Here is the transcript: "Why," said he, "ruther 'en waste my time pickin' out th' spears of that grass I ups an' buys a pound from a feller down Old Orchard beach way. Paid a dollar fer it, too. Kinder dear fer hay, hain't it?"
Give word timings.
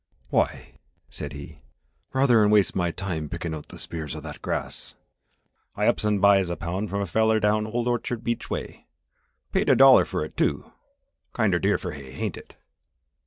"Why," 0.31 0.79
said 1.11 1.33
he, 1.33 1.61
"ruther 2.11 2.43
'en 2.43 2.49
waste 2.49 2.75
my 2.75 2.89
time 2.89 3.29
pickin' 3.29 3.53
out 3.53 3.69
th' 3.69 3.79
spears 3.79 4.15
of 4.15 4.23
that 4.23 4.41
grass 4.41 4.95
I 5.75 5.85
ups 5.85 6.03
an' 6.03 6.17
buys 6.17 6.49
a 6.49 6.55
pound 6.55 6.89
from 6.89 7.01
a 7.01 7.05
feller 7.05 7.39
down 7.39 7.67
Old 7.67 7.87
Orchard 7.87 8.23
beach 8.23 8.49
way. 8.49 8.87
Paid 9.51 9.69
a 9.69 9.75
dollar 9.75 10.03
fer 10.05 10.25
it, 10.25 10.35
too. 10.35 10.71
Kinder 11.33 11.59
dear 11.59 11.77
fer 11.77 11.91
hay, 11.91 12.09
hain't 12.13 12.35
it?" 12.35 12.55